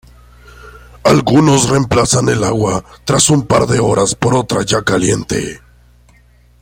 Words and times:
Algunos 1.03 1.69
reemplazan 1.69 2.27
el 2.29 2.43
agua 2.43 2.83
tras 3.05 3.29
un 3.29 3.45
par 3.45 3.67
de 3.67 3.79
horas 3.79 4.15
por 4.15 4.33
otra 4.33 4.63
ya 4.65 4.81
caliente. 4.81 5.61